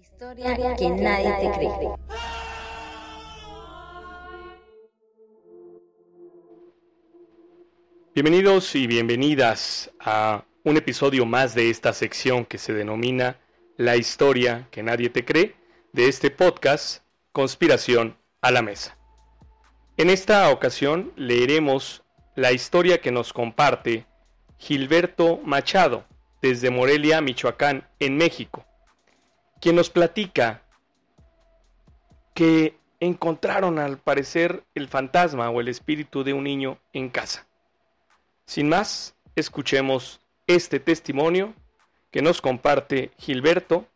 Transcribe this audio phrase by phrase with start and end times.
[0.00, 1.70] historia que nadie te cree.
[8.14, 13.38] Bienvenidos y bienvenidas a un episodio más de esta sección que se denomina
[13.76, 15.56] La historia que nadie te cree
[15.92, 18.96] de este podcast Conspiración a la Mesa.
[19.96, 22.04] En esta ocasión leeremos
[22.36, 24.06] la historia que nos comparte
[24.58, 26.04] Gilberto Machado
[26.40, 28.64] desde Morelia, Michoacán, en México,
[29.60, 30.62] quien nos platica
[32.34, 37.46] que encontraron al parecer el fantasma o el espíritu de un niño en casa.
[38.44, 41.54] Sin más, escuchemos este testimonio
[42.10, 43.86] que nos comparte Gilberto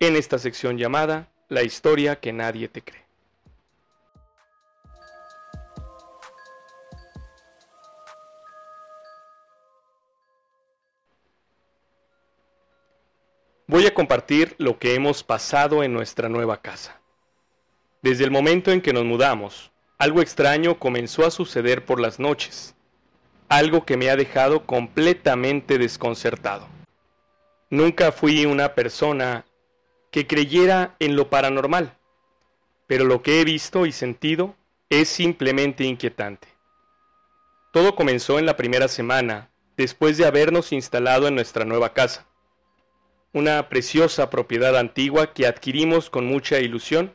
[0.00, 3.07] en esta sección llamada La historia que nadie te cree.
[13.78, 17.00] Voy a compartir lo que hemos pasado en nuestra nueva casa.
[18.02, 22.74] Desde el momento en que nos mudamos, algo extraño comenzó a suceder por las noches,
[23.48, 26.66] algo que me ha dejado completamente desconcertado.
[27.70, 29.46] Nunca fui una persona
[30.10, 31.96] que creyera en lo paranormal,
[32.88, 34.56] pero lo que he visto y sentido
[34.90, 36.48] es simplemente inquietante.
[37.72, 42.27] Todo comenzó en la primera semana, después de habernos instalado en nuestra nueva casa
[43.32, 47.14] una preciosa propiedad antigua que adquirimos con mucha ilusión,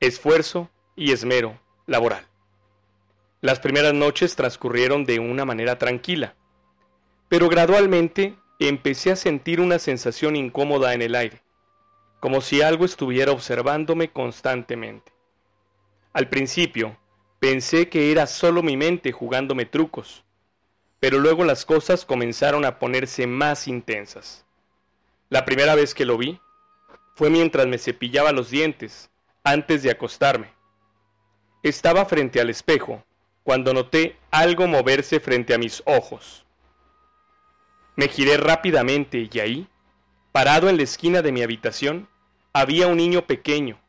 [0.00, 2.26] esfuerzo y esmero laboral.
[3.40, 6.34] Las primeras noches transcurrieron de una manera tranquila,
[7.28, 11.42] pero gradualmente empecé a sentir una sensación incómoda en el aire,
[12.20, 15.12] como si algo estuviera observándome constantemente.
[16.12, 16.98] Al principio,
[17.40, 20.24] pensé que era solo mi mente jugándome trucos,
[21.00, 24.46] pero luego las cosas comenzaron a ponerse más intensas.
[25.32, 26.38] La primera vez que lo vi
[27.14, 29.10] fue mientras me cepillaba los dientes
[29.42, 30.52] antes de acostarme.
[31.62, 33.02] Estaba frente al espejo
[33.42, 36.44] cuando noté algo moverse frente a mis ojos.
[37.96, 39.68] Me giré rápidamente y ahí,
[40.32, 42.10] parado en la esquina de mi habitación,
[42.52, 43.80] había un niño pequeño,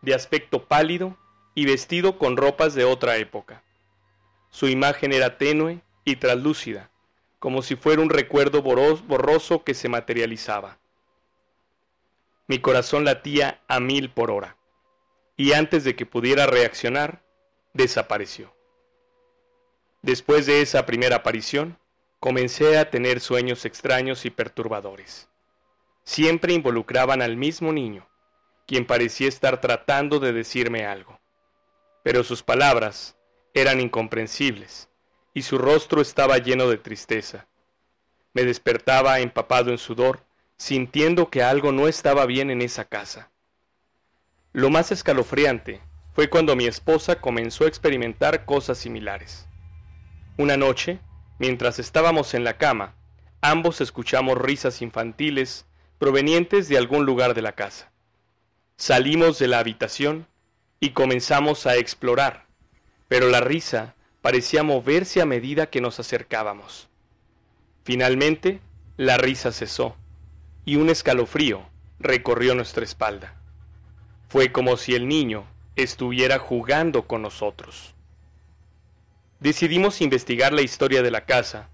[0.00, 1.16] de aspecto pálido
[1.54, 3.62] y vestido con ropas de otra época.
[4.50, 6.90] Su imagen era tenue y translúcida,
[7.38, 10.81] como si fuera un recuerdo borroso que se materializaba.
[12.46, 14.56] Mi corazón latía a mil por hora,
[15.36, 17.22] y antes de que pudiera reaccionar,
[17.72, 18.54] desapareció.
[20.02, 21.78] Después de esa primera aparición,
[22.18, 25.28] comencé a tener sueños extraños y perturbadores.
[26.04, 28.08] Siempre involucraban al mismo niño,
[28.66, 31.20] quien parecía estar tratando de decirme algo.
[32.02, 33.16] Pero sus palabras
[33.54, 34.88] eran incomprensibles
[35.34, 37.46] y su rostro estaba lleno de tristeza.
[38.32, 40.24] Me despertaba empapado en sudor,
[40.62, 43.32] sintiendo que algo no estaba bien en esa casa.
[44.52, 45.80] Lo más escalofriante
[46.12, 49.48] fue cuando mi esposa comenzó a experimentar cosas similares.
[50.38, 51.00] Una noche,
[51.40, 52.94] mientras estábamos en la cama,
[53.40, 55.66] ambos escuchamos risas infantiles
[55.98, 57.90] provenientes de algún lugar de la casa.
[58.76, 60.28] Salimos de la habitación
[60.78, 62.46] y comenzamos a explorar,
[63.08, 66.88] pero la risa parecía moverse a medida que nos acercábamos.
[67.82, 68.60] Finalmente,
[68.96, 69.96] la risa cesó
[70.64, 71.62] y un escalofrío
[71.98, 73.34] recorrió nuestra espalda.
[74.28, 75.44] Fue como si el niño
[75.76, 77.94] estuviera jugando con nosotros.
[79.40, 81.68] Decidimos investigar la historia de la casa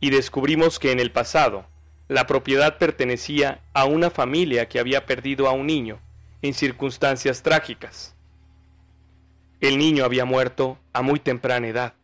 [0.00, 1.66] y descubrimos que en el pasado
[2.08, 6.00] la propiedad pertenecía a una familia que había perdido a un niño
[6.42, 8.16] en circunstancias trágicas.
[9.60, 11.94] El niño había muerto a muy temprana edad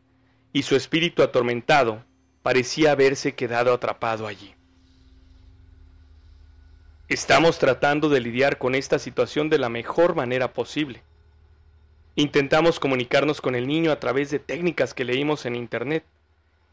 [0.53, 2.05] y su espíritu atormentado
[2.43, 4.56] parecía haberse quedado atrapado allí.
[7.09, 11.05] Estamos tratando de lidiar con esta situación de la mejor manera posible.
[12.17, 16.05] Intentamos comunicarnos con el niño a través de técnicas que leímos en Internet,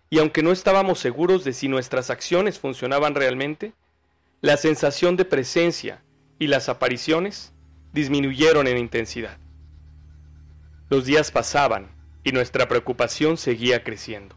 [0.10, 3.74] y aunque no estábamos seguros de si nuestras acciones funcionaban realmente,
[4.42, 6.02] la sensación de presencia
[6.40, 7.54] y las apariciones
[7.92, 9.38] disminuyeron en intensidad.
[10.90, 11.92] Los días pasaban
[12.24, 14.36] y nuestra preocupación seguía creciendo.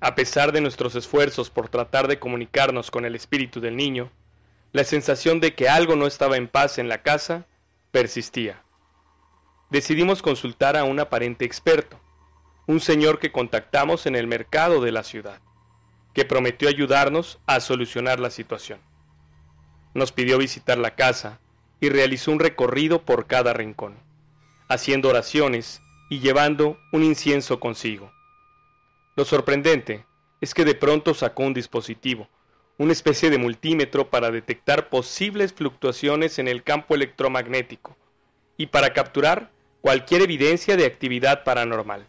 [0.00, 4.10] A pesar de nuestros esfuerzos por tratar de comunicarnos con el espíritu del niño,
[4.72, 7.46] la sensación de que algo no estaba en paz en la casa
[7.90, 8.62] persistía.
[9.70, 12.00] Decidimos consultar a un aparente experto,
[12.66, 15.40] un señor que contactamos en el mercado de la ciudad,
[16.14, 18.80] que prometió ayudarnos a solucionar la situación.
[19.94, 21.38] Nos pidió visitar la casa
[21.80, 23.96] y realizó un recorrido por cada rincón,
[24.68, 28.10] haciendo oraciones y llevando un incienso consigo.
[29.16, 30.06] Lo sorprendente
[30.40, 32.28] es que de pronto sacó un dispositivo,
[32.78, 37.96] una especie de multímetro para detectar posibles fluctuaciones en el campo electromagnético
[38.56, 42.06] y para capturar cualquier evidencia de actividad paranormal.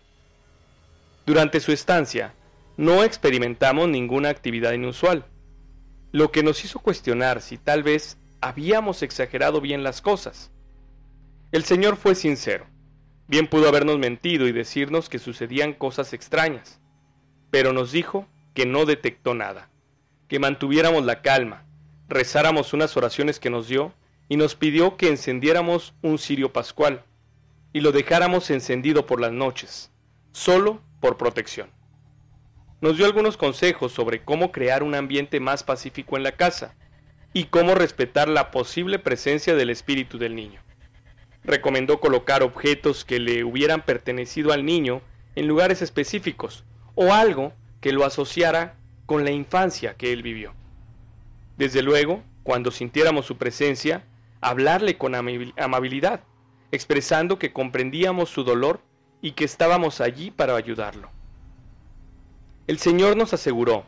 [1.25, 2.33] Durante su estancia,
[2.77, 5.25] no experimentamos ninguna actividad inusual,
[6.12, 10.51] lo que nos hizo cuestionar si tal vez habíamos exagerado bien las cosas.
[11.51, 12.66] El Señor fue sincero.
[13.27, 16.80] Bien pudo habernos mentido y decirnos que sucedían cosas extrañas,
[17.51, 19.69] pero nos dijo que no detectó nada,
[20.33, 21.63] que mantuviéramos la calma,
[22.09, 23.94] rezáramos unas oraciones que nos dio
[24.27, 27.03] y nos pidió que encendiéramos un cirio pascual
[27.71, 29.91] y lo dejáramos encendido por las noches,
[30.31, 31.69] solo por protección.
[32.81, 36.74] Nos dio algunos consejos sobre cómo crear un ambiente más pacífico en la casa
[37.31, 40.62] y cómo respetar la posible presencia del espíritu del niño.
[41.44, 45.03] Recomendó colocar objetos que le hubieran pertenecido al niño
[45.35, 46.63] en lugares específicos
[46.95, 50.53] o algo que lo asociara con la infancia que él vivió.
[51.57, 54.05] Desde luego, cuando sintiéramos su presencia,
[54.41, 56.23] hablarle con amabilidad,
[56.71, 58.81] expresando que comprendíamos su dolor
[59.21, 61.09] y que estábamos allí para ayudarlo.
[62.67, 63.85] El Señor nos aseguró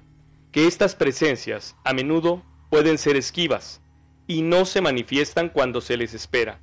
[0.51, 3.81] que estas presencias a menudo pueden ser esquivas
[4.27, 6.59] y no se manifiestan cuando se les espera,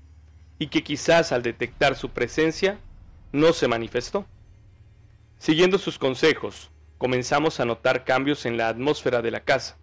[0.59, 2.79] y que quizás al detectar su presencia
[3.33, 4.27] no se manifestó.
[5.39, 6.71] Siguiendo sus consejos,
[7.03, 9.77] comenzamos a notar cambios en la atmósfera de la casa.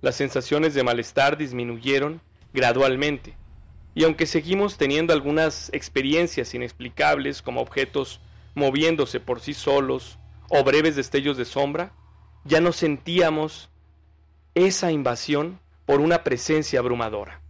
[0.00, 2.20] Las sensaciones de malestar disminuyeron
[2.52, 3.36] gradualmente,
[3.94, 8.20] y aunque seguimos teniendo algunas experiencias inexplicables como objetos
[8.56, 10.18] moviéndose por sí solos,
[10.48, 11.92] o breves destellos de sombra,
[12.42, 13.70] ya no sentíamos
[14.56, 17.40] esa invasión por una presencia abrumadora.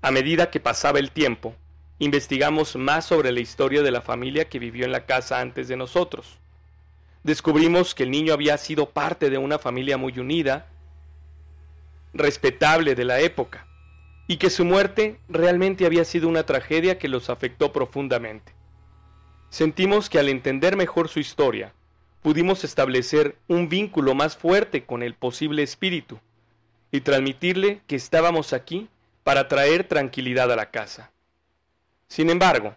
[0.00, 1.54] A medida que pasaba el tiempo,
[1.98, 5.76] investigamos más sobre la historia de la familia que vivió en la casa antes de
[5.76, 6.38] nosotros.
[7.24, 10.66] Descubrimos que el niño había sido parte de una familia muy unida,
[12.12, 13.66] respetable de la época,
[14.26, 18.52] y que su muerte realmente había sido una tragedia que los afectó profundamente.
[19.50, 21.74] Sentimos que al entender mejor su historia,
[22.22, 26.18] pudimos establecer un vínculo más fuerte con el posible espíritu
[26.90, 28.88] y transmitirle que estábamos aquí
[29.24, 31.10] para traer tranquilidad a la casa.
[32.08, 32.76] Sin embargo,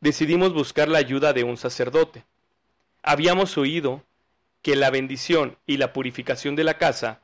[0.00, 2.24] decidimos buscar la ayuda de un sacerdote.
[3.06, 4.02] Habíamos oído
[4.62, 7.20] que la bendición y la purificación de la casa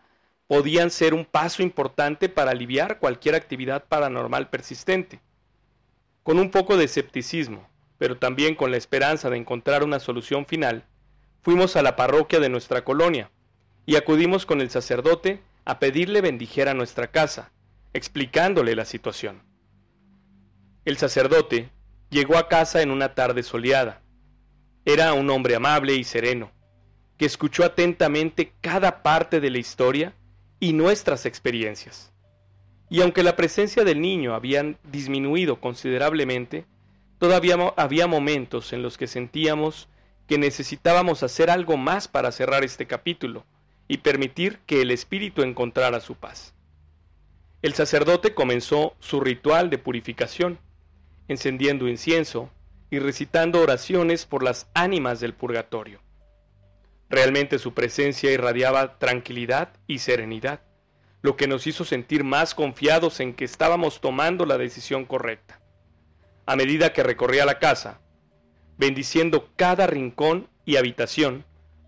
[0.46, 5.20] podían ser un paso importante para aliviar cualquier actividad paranormal persistente.
[6.22, 7.66] Con un poco de escepticismo,
[7.96, 10.84] pero también con la esperanza de encontrar una solución final,
[11.40, 13.30] fuimos a la parroquia de nuestra colonia
[13.86, 17.52] y acudimos con el sacerdote a pedirle bendijera nuestra casa,
[17.94, 19.42] explicándole la situación.
[20.84, 21.70] El sacerdote
[22.10, 24.02] llegó a casa en una tarde soleada.
[24.84, 26.50] Era un hombre amable y sereno,
[27.16, 30.14] que escuchó atentamente cada parte de la historia
[30.58, 32.12] y nuestras experiencias.
[32.88, 36.64] Y aunque la presencia del niño había disminuido considerablemente,
[37.20, 39.88] Todavía había momentos en los que sentíamos
[40.26, 43.44] que necesitábamos hacer algo más para cerrar este capítulo
[43.88, 46.54] y permitir que el espíritu encontrara su paz.
[47.60, 50.58] El sacerdote comenzó su ritual de purificación,
[51.28, 52.48] encendiendo incienso
[52.90, 56.00] y recitando oraciones por las ánimas del purgatorio.
[57.08, 60.60] Realmente su presencia irradiaba tranquilidad y serenidad,
[61.22, 65.60] lo que nos hizo sentir más confiados en que estábamos tomando la decisión correcta
[66.50, 68.00] a medida que recorría la casa,
[68.76, 71.44] bendiciendo cada rincón y habitación,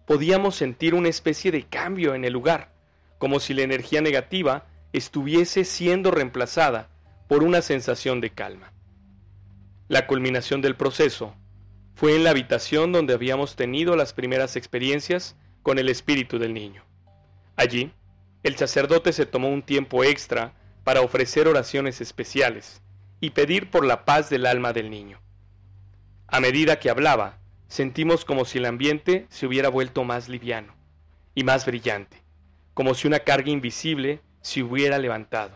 [0.07, 2.73] podíamos sentir una especie de cambio en el lugar,
[3.19, 6.91] como si la energía negativa estuviese siendo reemplazada
[7.29, 8.72] por una sensación de calma.
[9.93, 11.37] La culminación del proceso
[11.95, 16.83] fue en la habitación donde habíamos tenido las primeras experiencias con el espíritu del niño.
[17.57, 17.93] Allí,
[18.43, 22.81] el sacerdote se tomó un tiempo extra para ofrecer oraciones especiales,
[23.21, 25.21] y pedir por la paz del alma del niño.
[26.27, 30.75] A medida que hablaba, sentimos como si el ambiente se hubiera vuelto más liviano
[31.35, 32.25] y más brillante,
[32.73, 35.55] como si una carga invisible se hubiera levantado.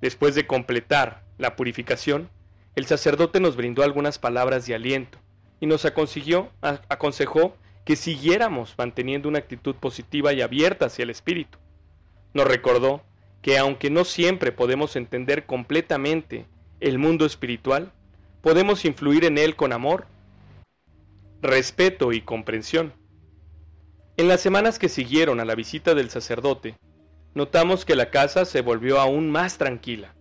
[0.00, 2.30] Después de completar la purificación,
[2.76, 5.18] el sacerdote nos brindó algunas palabras de aliento
[5.60, 11.58] y nos aconsejó, aconsejó que siguiéramos manteniendo una actitud positiva y abierta hacia el espíritu.
[12.32, 13.02] Nos recordó
[13.42, 16.46] que aunque no siempre podemos entender completamente
[16.80, 17.92] el mundo espiritual,
[18.42, 20.06] podemos influir en él con amor,
[21.42, 22.92] respeto y comprensión.
[24.16, 26.76] En las semanas que siguieron a la visita del sacerdote,
[27.34, 30.14] notamos que la casa se volvió aún más tranquila.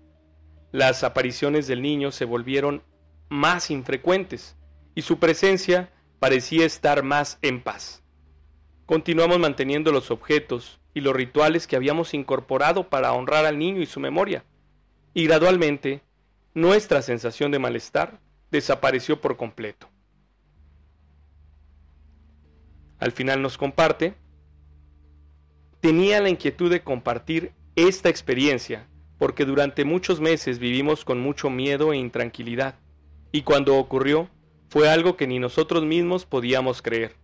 [0.71, 2.83] Las apariciones del niño se volvieron
[3.27, 4.55] más infrecuentes
[4.93, 8.03] y su presencia parecía estar más en paz.
[8.85, 13.85] Continuamos manteniendo los objetos y los rituales que habíamos incorporado para honrar al niño y
[13.85, 14.43] su memoria.
[15.13, 16.01] Y gradualmente,
[16.53, 18.19] nuestra sensación de malestar
[18.51, 19.88] desapareció por completo.
[22.99, 24.15] Al final nos comparte,
[25.79, 28.88] tenía la inquietud de compartir esta experiencia
[29.19, 32.75] porque durante muchos meses vivimos con mucho miedo e intranquilidad,
[33.31, 34.29] y cuando ocurrió
[34.69, 37.15] fue algo que ni nosotros mismos podíamos creer,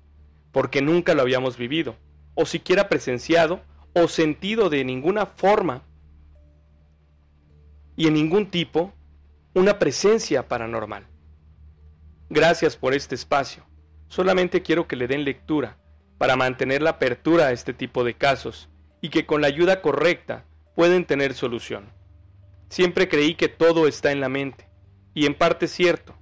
[0.51, 1.95] porque nunca lo habíamos vivido,
[2.35, 3.61] o siquiera presenciado
[3.93, 5.83] o sentido de ninguna forma
[7.95, 8.93] y en ningún tipo
[9.53, 11.07] una presencia paranormal.
[12.29, 13.63] Gracias por este espacio.
[14.09, 15.77] Solamente quiero que le den lectura
[16.17, 20.43] para mantener la apertura a este tipo de casos y que con la ayuda correcta
[20.75, 21.86] pueden tener solución.
[22.70, 24.67] Siempre creí que todo está en la mente,
[25.13, 26.15] y en parte cierto,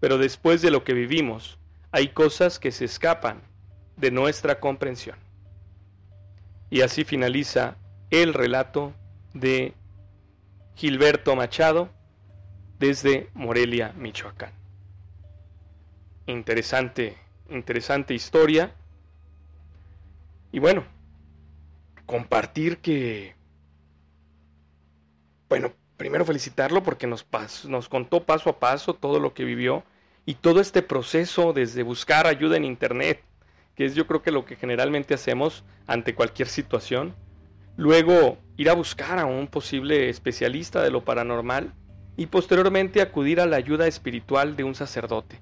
[0.00, 1.58] pero después de lo que vivimos,
[1.92, 3.40] hay cosas que se escapan
[3.96, 5.16] de nuestra comprensión.
[6.70, 7.76] Y así finaliza
[8.10, 8.92] el relato
[9.32, 9.74] de
[10.74, 11.90] Gilberto Machado
[12.78, 14.52] desde Morelia, Michoacán.
[16.26, 17.16] Interesante,
[17.48, 18.74] interesante historia.
[20.50, 20.84] Y bueno,
[22.06, 23.34] compartir que,
[25.52, 27.26] bueno, primero felicitarlo porque nos,
[27.68, 29.84] nos contó paso a paso todo lo que vivió
[30.24, 33.20] y todo este proceso desde buscar ayuda en Internet,
[33.74, 37.14] que es yo creo que lo que generalmente hacemos ante cualquier situación.
[37.76, 41.74] Luego ir a buscar a un posible especialista de lo paranormal
[42.16, 45.38] y posteriormente acudir a la ayuda espiritual de un sacerdote.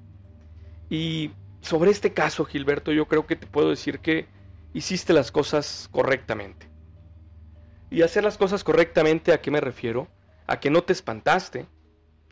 [0.88, 4.26] Y sobre este caso, Gilberto, yo creo que te puedo decir que
[4.74, 6.69] hiciste las cosas correctamente.
[7.90, 10.06] Y hacer las cosas correctamente, ¿a qué me refiero?
[10.46, 11.66] A que no te espantaste.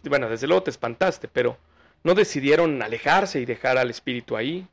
[0.05, 1.59] Bueno, desde luego te espantaste, pero
[2.05, 4.67] no decidieron alejarse y dejar al espíritu ahí.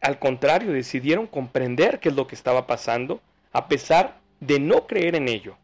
[0.00, 3.20] Al contrario, decidieron comprender qué es lo que estaba pasando,
[3.52, 5.56] a pesar de no creer en ello.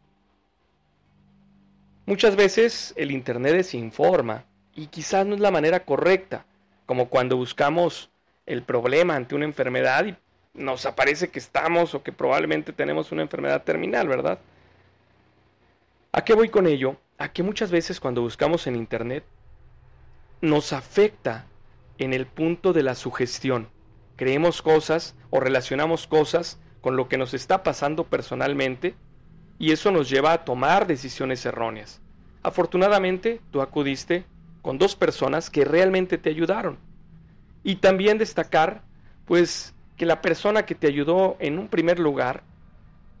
[2.05, 6.45] Muchas veces el Internet desinforma y quizás no es la manera correcta,
[6.85, 8.11] como cuando buscamos
[8.45, 10.15] el problema ante una enfermedad y
[10.57, 14.39] nos aparece que estamos o que probablemente tenemos una enfermedad terminal, ¿verdad?
[16.11, 16.97] ¿A qué voy con ello?
[17.17, 19.23] A que muchas veces cuando buscamos en Internet
[20.41, 21.45] nos afecta
[21.97, 23.69] en el punto de la sugestión
[24.17, 28.95] creemos cosas o relacionamos cosas con lo que nos está pasando personalmente
[29.59, 32.01] y eso nos lleva a tomar decisiones erróneas.
[32.43, 34.25] Afortunadamente, tú acudiste
[34.61, 36.77] con dos personas que realmente te ayudaron.
[37.63, 38.83] Y también destacar,
[39.25, 42.43] pues, que la persona que te ayudó en un primer lugar,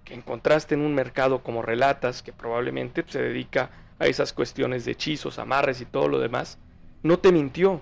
[0.05, 4.91] que encontraste en un mercado como relatas, que probablemente se dedica a esas cuestiones de
[4.91, 6.59] hechizos, amarres y todo lo demás,
[7.03, 7.81] no te mintió,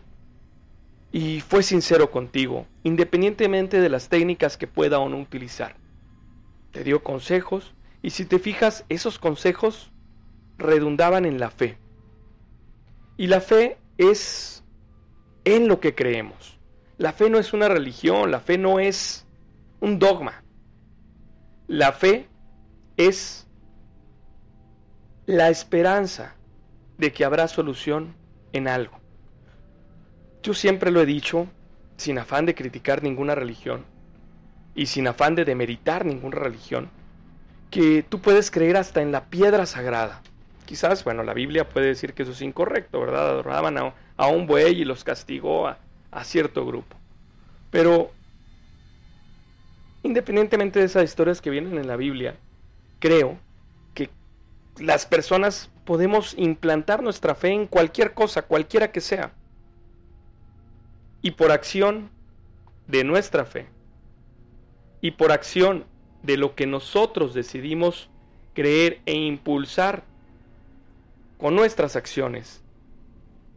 [1.16, 5.78] y fue sincero contigo, independientemente de las técnicas que pueda o no utilizar.
[6.72, 9.94] Te dio consejos y si te fijas, esos consejos
[10.58, 11.78] redundaban en la fe.
[13.16, 14.62] Y la fe es
[15.46, 16.55] en lo que creemos.
[16.98, 19.26] La fe no es una religión, la fe no es
[19.82, 20.44] un dogma.
[21.68, 22.28] La fe
[22.98, 23.48] es
[25.26, 26.36] la esperanza
[26.98, 28.16] de que habrá solución
[28.54, 29.00] en algo.
[30.44, 31.48] Yo siempre lo he dicho,
[31.98, 33.84] sin afán de criticar ninguna religión
[34.76, 36.90] y sin afán de demeritar ninguna religión,
[37.72, 40.22] que tú puedes creer hasta en la piedra sagrada.
[40.66, 43.30] Quizás, bueno, la Biblia puede decir que eso es incorrecto, ¿verdad?
[43.30, 45.80] Adoraban a, un buey y los castigó a,
[46.16, 46.96] a cierto grupo.
[47.70, 48.10] Pero,
[50.02, 52.38] independientemente de esas historias que vienen en la Biblia,
[53.00, 53.38] creo
[53.94, 54.10] que
[54.78, 59.34] las personas podemos implantar nuestra fe en cualquier cosa, cualquiera que sea
[61.22, 62.10] y por acción
[62.88, 63.68] de nuestra fe
[65.02, 65.86] y por acción
[66.24, 68.10] de lo que nosotros decidimos
[68.54, 70.04] creer e impulsar
[71.38, 72.64] con nuestras acciones,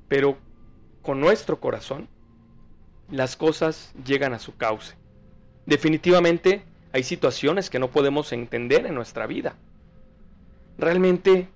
[0.09, 0.39] pero
[1.03, 2.09] con nuestro corazón,
[3.11, 4.95] las cosas llegan a su cauce.
[5.67, 6.63] Definitivamente
[6.93, 9.57] hay situaciones que no podemos entender en nuestra vida.
[10.79, 11.49] Realmente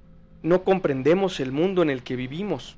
[0.42, 2.76] no comprendemos el mundo en el que vivimos.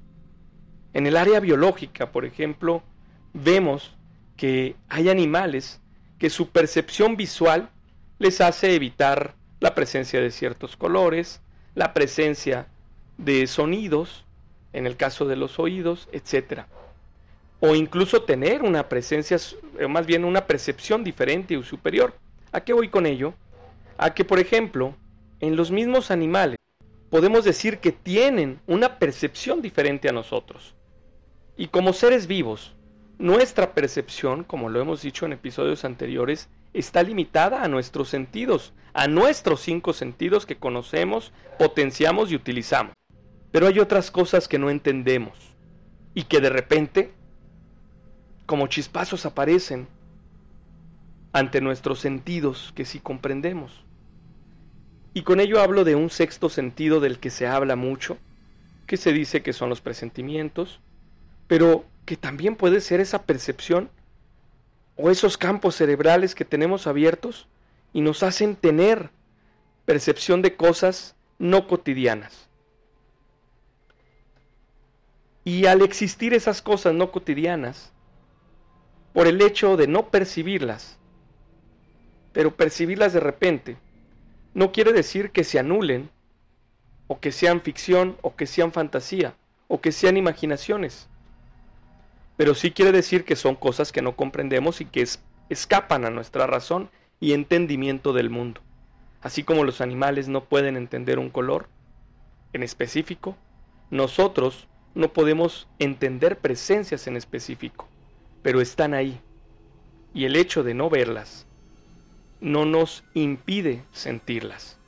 [0.92, 2.82] En el área biológica, por ejemplo,
[3.32, 3.96] vemos
[4.36, 5.80] que hay animales
[6.18, 7.70] que su percepción visual
[8.18, 11.40] les hace evitar la presencia de ciertos colores,
[11.74, 12.68] la presencia
[13.18, 14.24] de sonidos,
[14.72, 16.66] en el caso de los oídos, etc.
[17.66, 19.38] O incluso tener una presencia,
[19.78, 22.12] eh, más bien una percepción diferente o superior.
[22.52, 23.32] ¿A qué voy con ello?
[23.96, 24.94] A que, por ejemplo,
[25.40, 26.58] en los mismos animales
[27.08, 30.74] podemos decir que tienen una percepción diferente a nosotros.
[31.56, 32.74] Y como seres vivos,
[33.16, 39.08] nuestra percepción, como lo hemos dicho en episodios anteriores, está limitada a nuestros sentidos, a
[39.08, 42.92] nuestros cinco sentidos que conocemos, potenciamos y utilizamos.
[43.52, 45.38] Pero hay otras cosas que no entendemos
[46.12, 47.14] y que de repente,
[48.46, 49.86] como chispazos, aparecen
[51.32, 53.84] ante nuestros sentidos que sí comprendemos.
[55.14, 58.18] Y con ello hablo de un sexto sentido del que se habla mucho,
[58.86, 60.80] que se dice que son los presentimientos,
[61.46, 63.88] pero que también puede ser esa percepción
[64.96, 67.46] o esos campos cerebrales que tenemos abiertos
[67.92, 69.10] y nos hacen tener
[69.86, 72.48] percepción de cosas no cotidianas.
[75.44, 77.92] Y al existir esas cosas no cotidianas,
[79.14, 80.98] por el hecho de no percibirlas,
[82.32, 83.76] pero percibirlas de repente,
[84.54, 86.10] no quiere decir que se anulen,
[87.06, 89.34] o que sean ficción, o que sean fantasía,
[89.68, 91.08] o que sean imaginaciones.
[92.36, 95.06] Pero sí quiere decir que son cosas que no comprendemos y que
[95.48, 96.90] escapan a nuestra razón
[97.20, 98.62] y entendimiento del mundo.
[99.22, 101.68] Así como los animales no pueden entender un color
[102.52, 103.36] en específico,
[103.90, 104.66] nosotros
[104.96, 107.86] no podemos entender presencias en específico,
[108.44, 109.20] pero están ahí.
[110.12, 111.46] Y el hecho de no verlas
[112.40, 114.78] no nos impide sentirlas.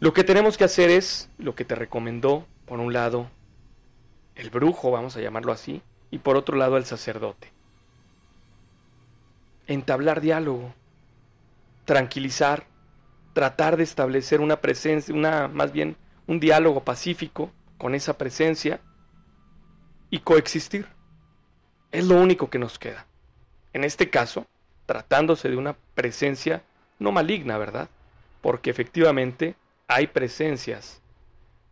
[0.00, 3.30] Lo que tenemos que hacer es lo que te recomendó, por un lado,
[4.34, 7.52] el brujo, vamos a llamarlo así, y por otro lado el sacerdote.
[9.66, 10.74] Entablar diálogo,
[11.84, 12.66] tranquilizar,
[13.34, 15.94] tratar de establecer una presencia, una más bien
[16.26, 18.80] un diálogo pacífico con esa presencia
[20.08, 20.86] y coexistir.
[21.92, 23.06] Es lo único que nos queda.
[23.72, 24.46] En este caso,
[24.86, 26.62] tratándose de una presencia
[26.98, 27.88] no maligna, ¿verdad?
[28.40, 29.54] Porque efectivamente
[29.86, 31.00] hay presencias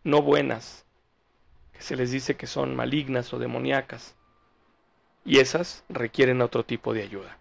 [0.03, 0.85] no buenas
[1.81, 4.15] se les dice que son malignas o demoníacas,
[5.25, 7.37] y esas requieren otro tipo de ayuda.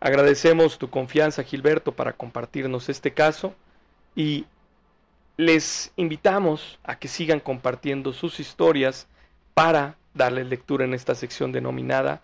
[0.00, 3.54] Agradecemos tu confianza, Gilberto, para compartirnos este caso
[4.16, 4.46] y
[5.36, 9.06] les invitamos a que sigan compartiendo sus historias
[9.54, 12.22] para darles lectura en esta sección denominada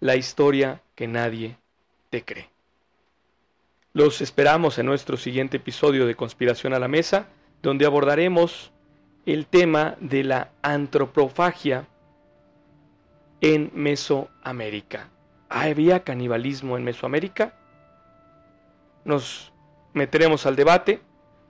[0.00, 1.56] La historia que nadie
[2.10, 2.48] te cree.
[3.92, 7.26] Los esperamos en nuestro siguiente episodio de Conspiración a la Mesa,
[7.60, 8.72] donde abordaremos
[9.26, 11.86] el tema de la antropofagia
[13.40, 15.08] en Mesoamérica.
[15.48, 17.54] ¿Había canibalismo en Mesoamérica?
[19.04, 19.52] Nos
[19.92, 21.00] meteremos al debate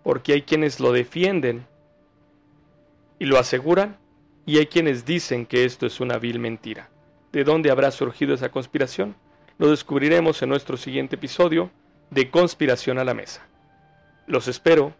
[0.03, 1.66] porque hay quienes lo defienden
[3.19, 3.99] y lo aseguran
[4.46, 6.90] y hay quienes dicen que esto es una vil mentira.
[7.33, 9.14] ¿De dónde habrá surgido esa conspiración?
[9.59, 11.70] Lo descubriremos en nuestro siguiente episodio
[12.11, 13.46] de Conspiración a la Mesa.
[14.26, 14.94] Los espero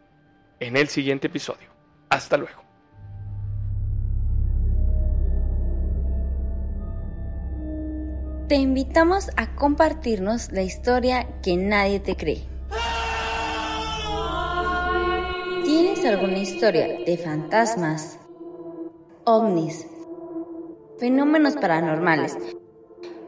[0.61, 1.69] en el siguiente episodio.
[2.09, 2.61] Hasta luego.
[8.49, 12.45] Te invitamos a compartirnos la historia que nadie te cree.
[15.65, 18.20] ¿Tienes alguna historia de fantasmas,
[19.25, 19.87] ovnis,
[20.99, 22.37] fenómenos paranormales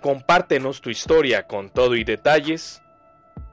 [0.00, 2.82] Compártenos tu historia con todo y detalles,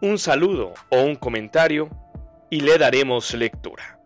[0.01, 1.89] un saludo o un comentario
[2.51, 3.99] y le daremos lectura.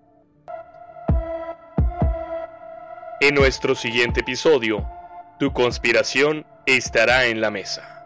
[3.19, 4.89] En nuestro siguiente episodio,
[5.37, 7.98] tu conspiración estará en la mesa.